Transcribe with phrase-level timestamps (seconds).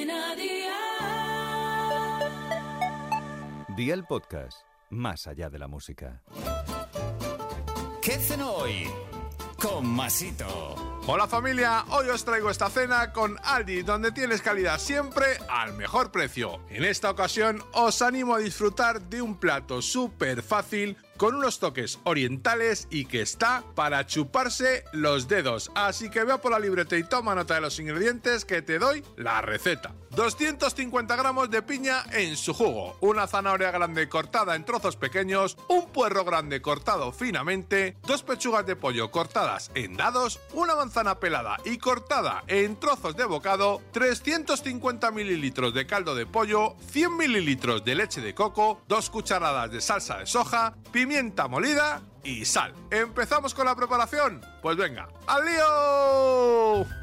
[0.00, 0.76] Cadena Dial.
[3.76, 6.22] Día el podcast, más allá de la música.
[8.00, 8.88] ¿Qué cenó hoy?
[9.60, 10.74] Con Masito.
[11.06, 16.10] Hola familia, hoy os traigo esta cena con Aldi, donde tienes calidad siempre al mejor
[16.10, 16.60] precio.
[16.70, 21.98] En esta ocasión os animo a disfrutar de un plato súper fácil con unos toques
[22.04, 25.70] orientales y que está para chuparse los dedos.
[25.74, 29.04] Así que vea por la libreta y toma nota de los ingredientes que te doy
[29.18, 29.92] la receta.
[30.12, 35.88] 250 gramos de piña en su jugo, una zanahoria grande cortada en trozos pequeños, un
[35.90, 41.78] puerro grande cortado finamente, dos pechugas de pollo cortadas en dados, una manzana pelada y
[41.78, 48.20] cortada en trozos de bocado, 350 mililitros de caldo de pollo, 100 mililitros de leche
[48.20, 51.09] de coco, dos cucharadas de salsa de soja, pimienta
[51.48, 52.72] molida y sal.
[52.90, 54.40] ¿Empezamos con la preparación?
[54.62, 56.99] Pues venga, ¡al lío!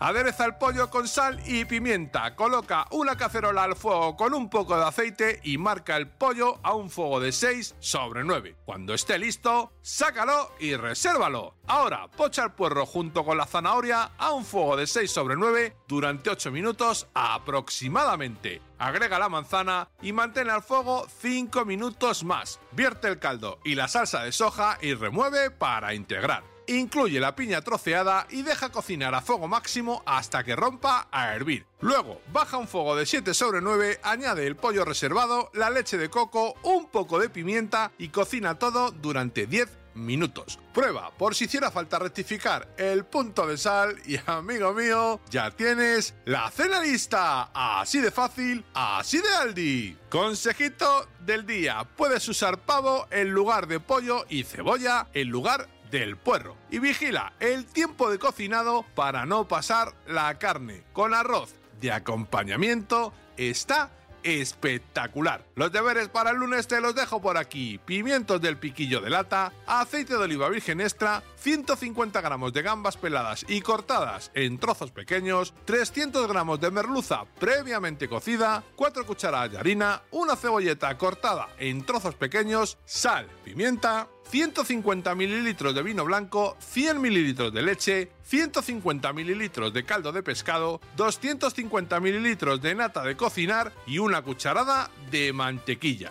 [0.00, 2.34] Adereza el pollo con sal y pimienta.
[2.34, 6.74] Coloca una cacerola al fuego con un poco de aceite y marca el pollo a
[6.74, 8.56] un fuego de 6 sobre 9.
[8.64, 11.54] Cuando esté listo, sácalo y resérvalo.
[11.66, 15.76] Ahora, pocha el puerro junto con la zanahoria a un fuego de 6 sobre 9
[15.86, 18.60] durante 8 minutos aproximadamente.
[18.78, 22.60] Agrega la manzana y mantén al fuego 5 minutos más.
[22.72, 26.53] Vierte el caldo y la salsa de soja y remueve para integrar.
[26.66, 31.66] Incluye la piña troceada y deja cocinar a fuego máximo hasta que rompa a hervir.
[31.80, 36.08] Luego, baja un fuego de 7 sobre 9, añade el pollo reservado, la leche de
[36.08, 40.58] coco, un poco de pimienta y cocina todo durante 10 minutos.
[40.72, 46.14] Prueba por si hiciera falta rectificar el punto de sal y amigo mío, ya tienes
[46.24, 47.50] la cena lista.
[47.54, 49.96] Así de fácil, así de Aldi.
[50.08, 56.16] Consejito del día, puedes usar pavo en lugar de pollo y cebolla en lugar del
[56.16, 56.56] puerro.
[56.70, 60.82] Y vigila el tiempo de cocinado para no pasar la carne.
[60.92, 63.90] Con arroz de acompañamiento está
[64.24, 65.44] espectacular.
[65.54, 67.78] Los deberes para el lunes te los dejo por aquí.
[67.84, 73.44] Pimientos del piquillo de lata, aceite de oliva virgen extra, 150 gramos de gambas peladas
[73.46, 80.00] y cortadas en trozos pequeños, 300 gramos de merluza previamente cocida, 4 cucharadas de harina,
[80.10, 87.52] una cebolleta cortada en trozos pequeños, sal, pimienta, 150 mililitros de vino blanco, 100 mililitros
[87.52, 93.98] de leche, 150 mililitros de caldo de pescado, 250 mililitros de nata de cocinar y
[93.98, 96.10] una cucharada de mantequilla.